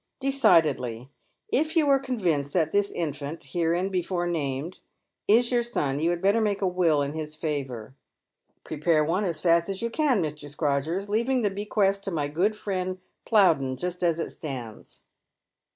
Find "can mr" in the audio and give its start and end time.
9.91-10.49